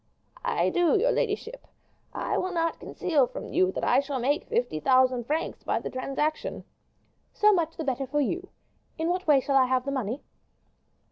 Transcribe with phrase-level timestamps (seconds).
[0.43, 1.67] "I do, your ladyship.
[2.11, 5.91] I will not conceal from you that I shall make fifty thousand francs by the
[5.91, 6.63] transaction."
[7.33, 8.49] "So much the better for you.
[8.97, 10.23] In what way shall I have the money?"